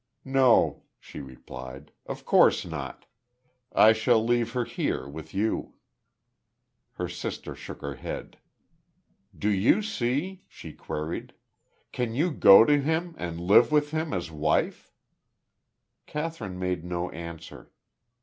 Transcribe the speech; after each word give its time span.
"No," 0.25 0.81
she 0.99 1.19
replied. 1.21 1.91
"Of 2.07 2.25
course 2.25 2.65
not. 2.65 3.05
I 3.71 3.93
shall 3.93 4.25
leave 4.25 4.53
her 4.53 4.65
here, 4.65 5.07
with 5.07 5.31
you." 5.35 5.75
Her 6.93 7.07
sister 7.07 7.53
shook 7.53 7.81
her 7.83 7.93
head. 7.93 8.39
"Do 9.37 9.47
you 9.49 9.83
see?" 9.83 10.41
she 10.47 10.73
queried. 10.73 11.33
"Can 11.91 12.15
you 12.15 12.31
go 12.31 12.65
to 12.65 12.81
him, 12.81 13.13
and 13.19 13.39
live 13.39 13.71
with 13.71 13.91
him, 13.91 14.11
as 14.11 14.31
wife?" 14.31 14.91
Kathryn 16.07 16.57
made 16.57 16.83
no 16.83 17.11
answer. 17.11 17.69